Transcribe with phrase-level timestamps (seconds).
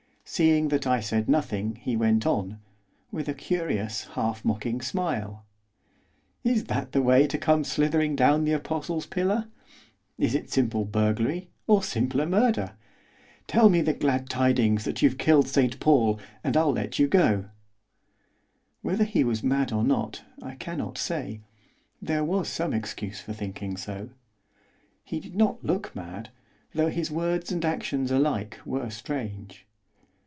[0.23, 2.61] Seeing that I said nothing he went on,
[3.11, 5.43] with a curious, half mocking smile.
[6.45, 9.49] 'Is that the way to come slithering down the Apostle's pillar?
[10.17, 12.77] Is it simple burglary, or simpler murder?
[13.47, 17.49] Tell me the glad tidings that you've killed St Paul, and I'll let you go.'
[18.81, 21.41] Whether he was mad or not I cannot say,
[22.01, 24.11] there was some excuse for thinking so.
[25.03, 26.29] He did not look mad,
[26.73, 29.65] though his words and actions alike were strange.